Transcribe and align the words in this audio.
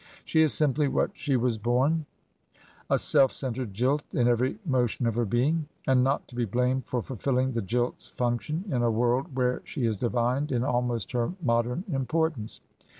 She 0.25 0.41
is 0.41 0.51
simply 0.51 0.87
what 0.87 1.11
she 1.13 1.35
was 1.37 1.59
bom, 1.59 2.07
a 2.89 2.97
self 2.97 3.31
centred 3.33 3.71
jilt 3.71 4.01
in 4.15 4.27
every 4.27 4.57
motion 4.65 5.05
of 5.05 5.13
her 5.13 5.25
being, 5.25 5.67
and 5.85 6.03
not 6.03 6.27
to 6.29 6.35
be 6.35 6.43
blamed 6.45 6.87
for 6.87 7.03
fulfilling 7.03 7.51
the 7.51 7.61
jilt's 7.61 8.07
function 8.07 8.63
in 8.69 8.81
a 8.81 8.89
world 8.89 9.35
where 9.35 9.61
she 9.63 9.85
is 9.85 9.95
divined 9.95 10.51
in 10.51 10.63
almost 10.63 11.11
her 11.11 11.33
modem 11.39 11.83
im 11.93 12.07
portance. 12.07 12.61